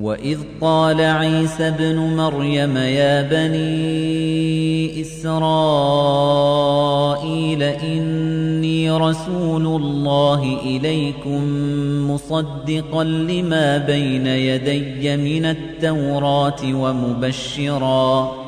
[0.00, 5.62] وَإِذْ قَالَ عِيسَى ابْنُ مَرْيَمَ يَا بَنِي إِسْرَائِيلَ
[7.62, 11.42] إِنِّي رَسُولُ اللَّهِ إِلَيْكُمْ
[12.10, 18.47] مُصَدِّقًا لِمَا بَيْنَ يَدَيَّ مِنَ التَّوْرَاةِ وَمُبَشِّرًا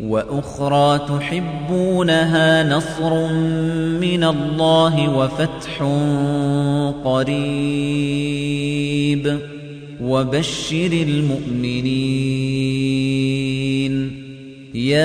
[0.00, 3.28] وَأُخْرَىٰ تُحِبُّونَهَا نَصْرٌ
[4.00, 5.82] مِّنَ اللَّهِ وَفَتْحٌ
[7.04, 9.38] قَرِيبٌ.
[10.00, 11.84] وَبَشِّرِ الْمُؤْمِنِينَ.
[14.74, 14.96] يَا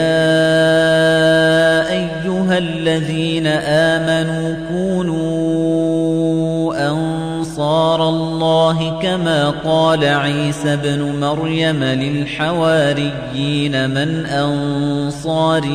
[1.91, 15.69] أَيُّهَا الَّذِينَ آمَنُوا كُونُوا أَنصَارَ اللَّهِ كَمَا قَالَ عِيسَى ابْنُ مَرْيَمَ لِلْحَوَارِيِّينَ مَنْ أَنصَارِي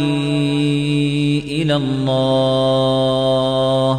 [1.48, 3.14] إِلَى اللَّهِ
[3.94, 3.98] ۖ.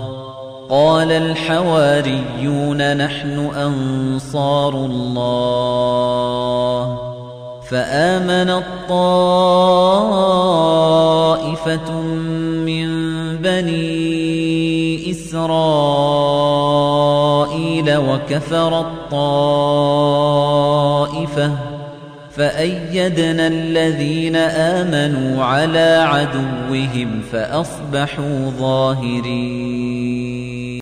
[0.70, 6.16] قَالَ الْحَوَارِيُّونَ نَحْنُ أَنصَارُ اللَّهِ
[6.96, 6.98] ۖ.
[7.70, 8.96] فَآمَنَت طَّائِفَةٌ
[11.92, 12.45] مِّن
[13.56, 15.48] بَنِي إِسْرَائِيلَ
[17.98, 20.18] وَكَفَرَت طَّائِفَةٌ
[21.48, 21.52] ۖ
[22.36, 29.95] فَأَيَّدْنَا الَّذِينَ آمَنُوا عَلَىٰ عَدُوِّهِمْ فَأَصْبَحُوا ظَاهِرِينَ